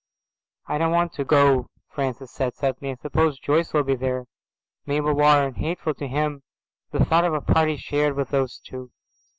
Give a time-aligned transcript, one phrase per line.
[0.65, 2.91] "I don't want to go," Francis said suddenly.
[2.91, 4.27] "I suppose Joyce will be there Â…
[4.87, 6.41] Mabel Warren." Hateful to him,
[6.89, 8.89] the thought of a party shared with those two.